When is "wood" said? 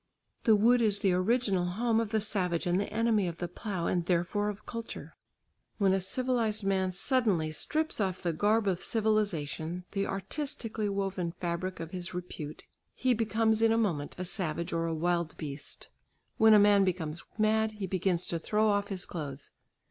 0.55-0.81